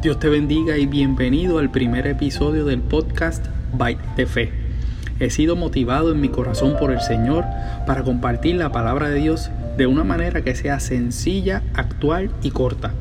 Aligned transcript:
Dios 0.00 0.20
te 0.20 0.28
bendiga 0.28 0.78
y 0.78 0.86
bienvenido 0.86 1.58
al 1.58 1.72
primer 1.72 2.06
episodio 2.06 2.64
del 2.64 2.80
podcast 2.80 3.44
Byte 3.72 4.14
de 4.16 4.26
Fe. 4.26 4.52
He 5.18 5.28
sido 5.28 5.56
motivado 5.56 6.12
en 6.12 6.20
mi 6.20 6.28
corazón 6.28 6.76
por 6.78 6.92
el 6.92 7.00
Señor 7.00 7.44
para 7.84 8.04
compartir 8.04 8.54
la 8.54 8.70
palabra 8.70 9.08
de 9.08 9.18
Dios 9.18 9.50
de 9.76 9.88
una 9.88 10.04
manera 10.04 10.42
que 10.42 10.54
sea 10.54 10.78
sencilla, 10.78 11.64
actual 11.74 12.30
y 12.44 12.52
corta. 12.52 12.94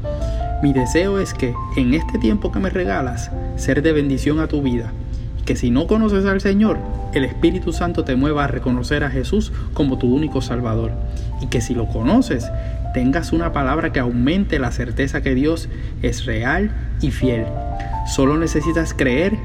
Mi 0.64 0.74
deseo 0.74 1.20
es 1.20 1.36
que 1.36 1.54
en 1.76 1.94
este 1.94 2.18
tiempo 2.18 2.52
que 2.52 2.58
me 2.58 2.72
regalas, 2.72 3.30
ser 3.58 3.84
de 3.84 3.94
bendición 3.94 4.40
a 4.40 4.48
tu 4.48 4.64
vida. 4.64 4.92
Que 5.46 5.56
si 5.56 5.70
no 5.70 5.86
conoces 5.86 6.26
al 6.26 6.42
Señor, 6.42 6.80
el 7.14 7.26
Espíritu 7.26 7.74
Santo 7.74 8.06
te 8.06 8.16
mueva 8.16 8.46
a 8.46 8.48
reconocer 8.48 9.04
a 9.04 9.12
Jesús 9.12 9.54
como 9.76 10.00
tu 10.00 10.12
único 10.14 10.42
Salvador. 10.42 10.94
Y 11.42 11.48
que 11.48 11.62
si 11.62 11.76
lo 11.76 11.88
conoces, 11.88 12.50
tengas 12.96 13.34
una 13.34 13.54
palabra 13.54 13.94
que 13.94 14.00
aumente 14.00 14.58
la 14.58 14.72
certeza 14.72 15.22
que 15.22 15.36
Dios 15.36 15.70
es 16.02 16.26
real 16.26 16.72
y 17.02 17.12
fiel. 17.12 17.46
Solo 18.08 18.38
necesitas 18.38 18.94
creer 18.94 19.38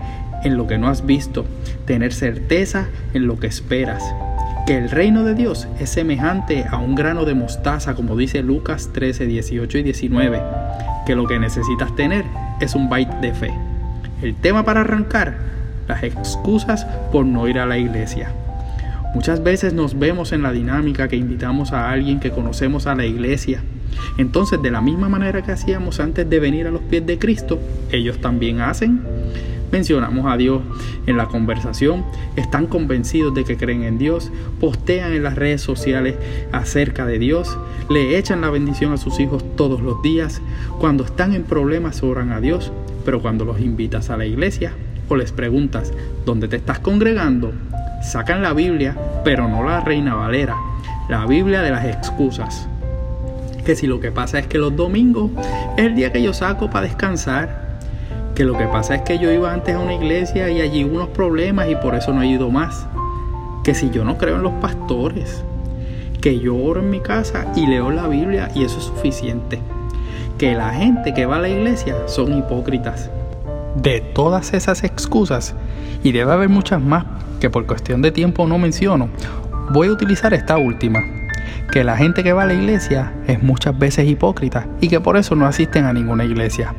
en 0.45 0.57
lo 0.57 0.67
que 0.67 0.79
no 0.79 0.89
has 0.89 1.07
visto, 1.07 1.45
tener 1.87 2.13
certeza 2.13 2.89
en 3.15 3.27
lo 3.27 3.39
que 3.39 3.47
esperas. 3.47 4.03
Que 4.67 4.79
el 4.79 4.91
reino 4.91 5.25
de 5.25 5.35
Dios 5.35 5.67
es 5.81 5.91
semejante 5.91 6.65
a 6.71 6.77
un 6.79 6.95
grano 6.95 7.25
de 7.25 7.35
mostaza, 7.35 7.95
como 7.95 8.17
dice 8.17 8.43
Lucas 8.43 8.91
13, 8.93 9.27
18 9.27 9.79
y 9.79 9.83
19. 9.83 10.41
Que 11.07 11.17
lo 11.17 11.27
que 11.27 11.39
necesitas 11.39 11.95
tener 11.97 12.25
es 12.61 12.75
un 12.75 12.89
byte 12.89 13.21
de 13.21 13.35
fe. 13.35 13.53
El 14.23 14.37
tema 14.37 14.65
para 14.65 14.83
arrancar, 14.83 15.37
las 15.89 16.05
excusas 16.05 16.87
por 17.11 17.27
no 17.27 17.49
ir 17.49 17.59
a 17.59 17.67
la 17.67 17.77
iglesia. 17.77 18.33
Muchas 19.15 19.43
veces 19.43 19.75
nos 19.75 19.99
vemos 19.99 20.33
en 20.33 20.43
la 20.43 20.53
dinámica 20.53 21.07
que 21.07 21.17
invitamos 21.17 21.73
a 21.73 21.91
alguien 21.91 22.19
que 22.19 22.31
conocemos 22.31 22.87
a 22.87 22.95
la 22.95 23.05
iglesia. 23.05 23.63
Entonces, 24.17 24.63
de 24.63 24.71
la 24.71 24.81
misma 24.81 25.11
manera 25.11 25.43
que 25.43 25.53
hacíamos 25.53 26.01
antes 26.01 26.29
de 26.29 26.41
venir 26.41 26.67
a 26.67 26.71
los 26.71 26.81
pies 26.81 27.07
de 27.07 27.19
Cristo, 27.19 27.59
ellos 27.91 28.19
también 28.23 28.63
hacen. 28.63 29.03
Mencionamos 29.71 30.33
a 30.33 30.37
Dios 30.39 30.63
en 31.07 31.19
la 31.19 31.29
conversación, 31.29 32.05
están 32.37 32.67
convencidos 32.67 33.35
de 33.35 33.45
que 33.45 33.59
creen 33.59 33.85
en 33.85 33.99
Dios, 33.99 34.31
postean 34.61 35.13
en 35.13 35.23
las 35.23 35.35
redes 35.35 35.61
sociales 35.61 36.17
acerca 36.53 37.05
de 37.05 37.19
Dios, 37.19 37.59
le 37.91 38.19
echan 38.19 38.41
la 38.41 38.51
bendición 38.51 38.93
a 38.93 38.99
sus 38.99 39.21
hijos 39.21 39.45
todos 39.57 39.81
los 39.81 40.03
días, 40.03 40.41
cuando 40.79 41.05
están 41.05 41.35
en 41.35 41.45
problemas 41.45 42.03
oran 42.03 42.33
a 42.33 42.41
Dios, 42.41 42.71
pero 43.05 43.21
cuando 43.21 43.45
los 43.45 43.61
invitas 43.61 44.11
a 44.11 44.17
la 44.17 44.27
iglesia 44.27 44.73
o 45.09 45.17
les 45.17 45.33
preguntas 45.33 45.93
dónde 46.27 46.49
te 46.49 46.57
estás 46.57 46.79
congregando, 46.79 47.53
sacan 48.03 48.43
la 48.43 48.53
Biblia, 48.53 48.97
pero 49.25 49.49
no 49.49 49.63
la 49.63 49.81
Reina 49.81 50.15
Valera, 50.15 50.57
la 51.09 51.25
Biblia 51.27 51.63
de 51.63 51.71
las 51.71 51.85
excusas. 51.85 52.69
Que 53.65 53.77
si 53.77 53.87
lo 53.87 54.01
que 54.01 54.11
pasa 54.11 54.39
es 54.41 54.47
que 54.49 54.59
los 54.59 54.75
domingos 54.75 55.31
es 55.77 55.87
el 55.87 55.95
día 55.95 56.13
que 56.13 56.23
yo 56.23 56.35
saco 56.35 56.69
para 56.69 56.87
descansar, 56.87 57.79
que 58.35 58.45
lo 58.45 58.59
que 58.59 58.67
pasa 58.67 58.97
es 58.97 59.03
que 59.03 59.19
yo 59.19 59.31
iba 59.31 59.53
antes 59.53 59.75
a 59.75 59.79
una 59.79 59.95
iglesia 59.95 60.51
y 60.51 60.61
allí 60.61 60.85
hubo 60.85 60.97
unos 60.97 61.09
problemas 61.11 61.69
y 61.69 61.77
por 61.77 61.95
eso 61.95 62.13
no 62.13 62.23
he 62.23 62.27
ido 62.27 62.51
más. 62.51 62.87
Que 63.63 63.75
si 63.75 63.91
yo 63.91 64.05
no 64.05 64.19
creo 64.19 64.37
en 64.37 64.43
los 64.43 64.55
pastores, 64.55 65.45
que 66.21 66.41
yo 66.41 66.57
oro 66.57 66.81
en 66.81 66.91
mi 66.91 67.01
casa 67.01 67.53
y 67.55 67.67
leo 67.67 67.91
la 67.91 68.09
Biblia 68.09 68.51
y 68.55 68.65
eso 68.65 68.79
es 68.79 68.85
suficiente. 68.85 69.61
Que 70.39 70.55
la 70.55 70.71
gente 70.71 71.15
que 71.15 71.27
va 71.27 71.37
a 71.37 71.41
la 71.41 71.49
iglesia 71.49 72.09
son 72.09 72.37
hipócritas. 72.37 73.11
De 73.77 74.01
todas 74.01 74.53
esas 74.53 74.85
excusas, 74.85 75.55
y 76.03 76.13
debe 76.13 76.33
haber 76.33 76.49
muchas 76.49 76.81
más, 76.81 77.05
que 77.41 77.51
por 77.51 77.67
cuestión 77.67 78.03
de 78.03 78.13
tiempo 78.13 78.47
no 78.47 78.59
menciono, 78.59 79.09
voy 79.71 79.89
a 79.89 79.93
utilizar 79.93 80.35
esta 80.35 80.59
última, 80.59 81.01
que 81.73 81.83
la 81.83 81.97
gente 81.97 82.23
que 82.23 82.35
va 82.35 82.43
a 82.43 82.47
la 82.47 82.55
iglesia 82.55 83.15
es 83.27 83.43
muchas 83.43 83.79
veces 83.79 84.07
hipócrita 84.07 84.67
y 84.81 84.89
que 84.89 85.01
por 85.01 85.17
eso 85.17 85.35
no 85.35 85.47
asisten 85.47 85.87
a 85.87 85.93
ninguna 85.93 86.25
iglesia. 86.25 86.75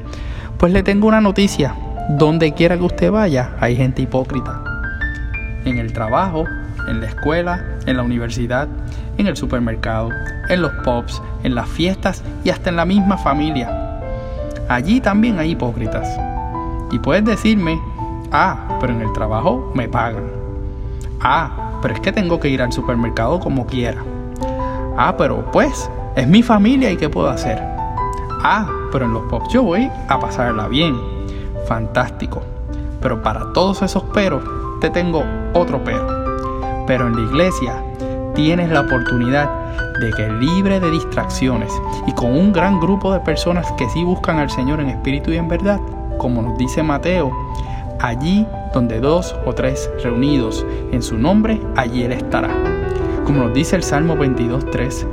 Pues 0.58 0.72
le 0.72 0.84
tengo 0.84 1.08
una 1.08 1.20
noticia, 1.20 1.76
donde 2.10 2.54
quiera 2.54 2.78
que 2.78 2.84
usted 2.84 3.12
vaya 3.12 3.56
hay 3.60 3.76
gente 3.76 4.04
hipócrita. 4.04 4.64
En 5.66 5.80
el 5.80 5.94
trabajo, 5.94 6.46
en 6.88 7.02
la 7.02 7.08
escuela, 7.08 7.66
en 7.88 7.98
la 7.98 8.04
universidad, 8.04 8.68
en 9.18 9.28
el 9.28 9.36
supermercado, 9.36 10.10
en 10.50 10.62
los 10.62 10.72
pubs, 10.84 11.22
en 11.44 11.56
las 11.56 11.68
fiestas 11.70 12.24
y 12.44 12.52
hasta 12.52 12.70
en 12.70 12.76
la 12.76 12.86
misma 12.86 13.18
familia. 13.18 14.00
Allí 14.70 15.02
también 15.02 15.40
hay 15.40 15.52
hipócritas. 15.52 16.08
Y 16.92 17.00
puedes 17.00 17.26
decirme, 17.26 17.82
ah, 18.32 18.78
pero 18.80 18.94
en 18.94 19.02
el 19.02 19.14
trabajo 19.14 19.72
me 19.74 19.88
pagan. 19.88 20.26
Ah, 21.20 21.80
pero 21.82 21.94
es 21.94 22.00
que 22.00 22.12
tengo 22.12 22.40
que 22.40 22.50
ir 22.50 22.62
al 22.62 22.72
supermercado 22.72 23.40
como 23.40 23.66
quiera. 23.66 24.04
Ah, 24.98 25.16
pero 25.18 25.52
pues, 25.52 25.90
es 26.16 26.28
mi 26.28 26.44
familia 26.44 26.92
y 26.92 26.98
qué 26.98 27.10
puedo 27.10 27.30
hacer. 27.30 27.60
Ah, 28.44 28.68
pero 28.92 29.06
en 29.06 29.14
los 29.14 29.24
pops 29.24 29.52
yo 29.52 29.64
voy 29.64 29.90
a 30.08 30.20
pasarla 30.20 30.68
bien. 30.68 30.96
Fantástico. 31.68 32.42
Pero 33.02 33.24
para 33.24 33.52
todos 33.54 33.82
esos 33.82 34.04
peros, 34.04 34.44
te 34.82 34.90
tengo 34.90 35.24
otro 35.54 35.84
pero. 35.84 36.06
Pero 36.86 37.08
en 37.08 37.16
la 37.16 37.22
iglesia 37.22 37.76
tienes 38.36 38.70
la 38.70 38.82
oportunidad 38.82 39.50
de 40.00 40.12
que 40.12 40.28
libre 40.30 40.80
de 40.80 40.92
distracciones 40.92 41.72
y 42.08 42.14
con 42.14 42.32
un 42.32 42.52
gran 42.52 42.80
grupo 42.80 43.14
de 43.14 43.20
personas 43.20 43.72
que 43.74 43.90
sí 43.90 44.04
buscan 44.04 44.40
al 44.40 44.50
Señor 44.50 44.80
en 44.80 44.90
espíritu 44.90 45.32
y 45.32 45.38
en 45.38 45.48
verdad, 45.48 45.80
como 46.18 46.42
nos 46.42 46.58
dice 46.58 46.84
Mateo, 46.84 47.32
allí 48.00 48.46
donde 48.74 49.00
dos 49.00 49.36
o 49.46 49.54
tres 49.54 49.90
reunidos 50.02 50.66
en 50.92 51.02
su 51.02 51.18
nombre, 51.18 51.62
allí 51.76 52.04
Él 52.04 52.12
estará. 52.12 52.50
Como 53.26 53.44
nos 53.46 53.54
dice 53.54 53.76
el 53.78 53.84
Salmo 53.84 54.16
22.3, 54.16 55.06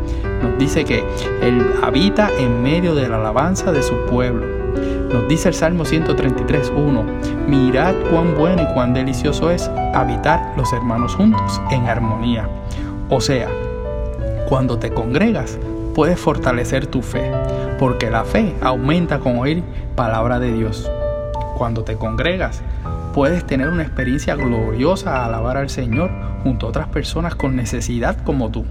nos 0.43 0.59
dice 0.59 0.85
que 0.85 1.05
Él 1.43 1.65
habita 1.83 2.31
en 2.39 2.63
medio 2.63 2.95
de 2.95 3.09
la 3.09 3.17
alabanza 3.17 3.71
de 3.73 3.83
su 3.83 3.95
pueblo. 4.07 4.47
Nos 5.13 5.29
dice 5.29 5.49
el 5.49 5.55
Salmo 5.55 5.85
133.1, 5.85 7.47
mirad 7.47 7.95
cuán 8.11 8.37
bueno 8.37 8.63
y 8.63 8.75
cuán 8.75 8.95
delicioso 8.95 9.51
es 9.51 9.69
habitar 9.95 10.55
los 10.57 10.73
hermanos 10.73 11.15
juntos 11.15 11.61
en 11.71 11.87
armonía. 11.87 12.49
O 13.09 13.21
sea, 13.21 13.49
cuando 14.49 14.79
te 14.79 14.93
congregas, 14.93 15.59
puedes 15.95 16.19
fortalecer 16.19 16.87
tu 16.87 17.03
fe, 17.03 17.31
porque 17.81 18.11
la 18.11 18.27
fe 18.27 18.55
aumenta 18.61 19.21
con 19.21 19.39
oír 19.39 19.63
palabra 19.97 20.39
de 20.39 20.53
Dios. 20.53 20.91
Cuando 21.57 21.83
te 21.83 21.97
congregas, 21.97 22.61
puedes 23.15 23.47
tener 23.47 23.71
una 23.71 23.83
experiencia 23.83 24.35
gloriosa 24.35 25.17
a 25.17 25.25
alabar 25.25 25.57
al 25.57 25.71
Señor 25.71 26.11
junto 26.43 26.67
a 26.67 26.69
otras 26.69 26.89
personas 26.89 27.37
con 27.37 27.57
necesidad 27.57 28.23
como 28.23 28.51
tú. 28.51 28.67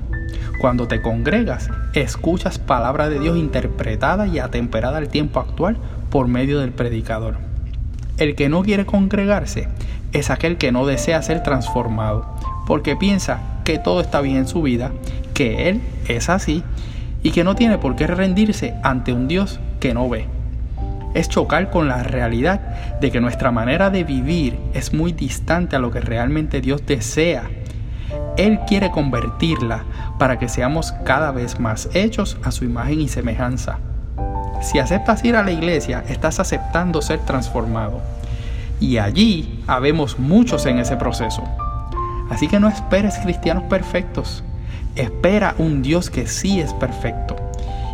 Cuando 0.61 0.87
te 0.87 1.01
congregas, 1.01 1.71
escuchas 1.95 2.59
palabra 2.59 3.09
de 3.09 3.19
Dios 3.19 3.35
interpretada 3.35 4.27
y 4.27 4.37
atemperada 4.37 4.99
al 4.99 5.09
tiempo 5.09 5.39
actual 5.39 5.77
por 6.11 6.27
medio 6.27 6.59
del 6.59 6.71
predicador. 6.71 7.37
El 8.17 8.35
que 8.35 8.47
no 8.47 8.61
quiere 8.61 8.85
congregarse 8.85 9.69
es 10.11 10.29
aquel 10.29 10.57
que 10.57 10.71
no 10.71 10.85
desea 10.85 11.23
ser 11.23 11.41
transformado, 11.41 12.27
porque 12.67 12.95
piensa 12.95 13.41
que 13.65 13.79
todo 13.79 14.01
está 14.01 14.21
bien 14.21 14.37
en 14.37 14.47
su 14.47 14.61
vida, 14.61 14.91
que 15.33 15.67
Él 15.67 15.81
es 16.07 16.29
así 16.29 16.63
y 17.23 17.31
que 17.31 17.43
no 17.43 17.55
tiene 17.55 17.77
por 17.77 17.95
qué 17.95 18.07
rendirse 18.07 18.75
ante 18.83 19.13
un 19.13 19.27
Dios 19.27 19.59
que 19.79 19.93
no 19.93 20.07
ve 20.09 20.27
es 21.13 21.29
chocar 21.29 21.69
con 21.69 21.87
la 21.87 22.03
realidad 22.03 22.59
de 22.99 23.11
que 23.11 23.21
nuestra 23.21 23.51
manera 23.51 23.89
de 23.89 24.03
vivir 24.03 24.59
es 24.73 24.93
muy 24.93 25.11
distante 25.11 25.75
a 25.75 25.79
lo 25.79 25.91
que 25.91 26.01
realmente 26.01 26.61
Dios 26.61 26.85
desea. 26.85 27.43
Él 28.37 28.59
quiere 28.67 28.91
convertirla 28.91 29.83
para 30.17 30.39
que 30.39 30.49
seamos 30.49 30.91
cada 31.03 31.31
vez 31.31 31.59
más 31.59 31.89
hechos 31.93 32.37
a 32.43 32.51
su 32.51 32.63
imagen 32.63 33.01
y 33.01 33.07
semejanza. 33.07 33.79
Si 34.61 34.79
aceptas 34.79 35.23
ir 35.25 35.35
a 35.35 35.43
la 35.43 35.51
iglesia, 35.51 36.03
estás 36.07 36.39
aceptando 36.39 37.01
ser 37.01 37.19
transformado. 37.19 38.01
Y 38.79 38.97
allí 38.97 39.63
habemos 39.67 40.19
muchos 40.19 40.65
en 40.65 40.79
ese 40.79 40.95
proceso. 40.95 41.43
Así 42.29 42.47
que 42.47 42.59
no 42.59 42.69
esperes 42.69 43.17
cristianos 43.17 43.63
perfectos. 43.63 44.43
Espera 44.99 45.55
un 45.57 45.81
Dios 45.81 46.09
que 46.09 46.27
sí 46.27 46.59
es 46.59 46.73
perfecto 46.73 47.37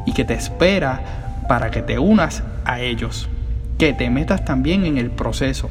y 0.07 0.13
que 0.13 0.25
te 0.25 0.33
espera 0.33 1.43
para 1.47 1.69
que 1.69 1.83
te 1.83 1.99
unas 1.99 2.41
a 2.65 2.79
ellos, 2.79 3.29
que 3.77 3.93
te 3.93 4.09
metas 4.09 4.43
también 4.43 4.87
en 4.87 4.97
el 4.97 5.11
proceso. 5.11 5.69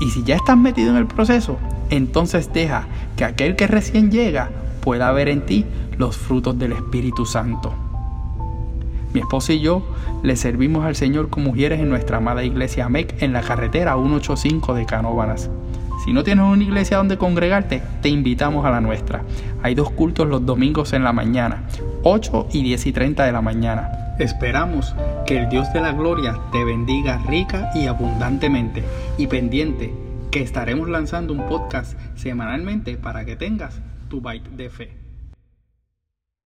Y 0.00 0.10
si 0.10 0.24
ya 0.24 0.34
estás 0.34 0.56
metido 0.56 0.90
en 0.90 0.96
el 0.96 1.06
proceso, 1.06 1.56
entonces 1.88 2.52
deja 2.52 2.88
que 3.16 3.24
aquel 3.24 3.54
que 3.54 3.68
recién 3.68 4.10
llega 4.10 4.50
pueda 4.80 5.12
ver 5.12 5.28
en 5.28 5.46
ti 5.46 5.64
los 5.98 6.16
frutos 6.16 6.58
del 6.58 6.72
Espíritu 6.72 7.26
Santo. 7.26 7.72
Mi 9.14 9.20
esposa 9.20 9.52
y 9.52 9.60
yo 9.60 9.86
le 10.24 10.34
servimos 10.34 10.84
al 10.84 10.96
Señor 10.96 11.30
como 11.30 11.50
mujeres 11.50 11.78
en 11.78 11.90
nuestra 11.90 12.16
amada 12.16 12.42
iglesia 12.42 12.88
MEC 12.88 13.22
en 13.22 13.32
la 13.32 13.42
carretera 13.42 13.94
185 13.94 14.74
de 14.74 14.84
Canóbanas. 14.84 15.48
Si 16.06 16.12
no 16.12 16.22
tienes 16.22 16.44
una 16.44 16.62
iglesia 16.62 16.98
donde 16.98 17.18
congregarte, 17.18 17.82
te 18.00 18.08
invitamos 18.08 18.64
a 18.64 18.70
la 18.70 18.80
nuestra. 18.80 19.24
Hay 19.64 19.74
dos 19.74 19.90
cultos 19.90 20.28
los 20.28 20.46
domingos 20.46 20.92
en 20.92 21.02
la 21.02 21.12
mañana, 21.12 21.64
8 22.04 22.46
y 22.52 22.62
10 22.62 22.86
y 22.86 22.92
30 22.92 23.24
de 23.24 23.32
la 23.32 23.42
mañana. 23.42 24.14
Esperamos 24.20 24.94
que 25.26 25.36
el 25.36 25.48
Dios 25.48 25.72
de 25.72 25.80
la 25.80 25.90
gloria 25.90 26.38
te 26.52 26.64
bendiga 26.64 27.18
rica 27.26 27.72
y 27.74 27.88
abundantemente 27.88 28.84
y 29.18 29.26
pendiente 29.26 29.92
que 30.30 30.42
estaremos 30.42 30.88
lanzando 30.88 31.32
un 31.32 31.44
podcast 31.48 31.98
semanalmente 32.14 32.96
para 32.96 33.24
que 33.24 33.34
tengas 33.34 33.80
tu 34.08 34.20
byte 34.20 34.48
de 34.50 34.70
fe. 34.70 35.05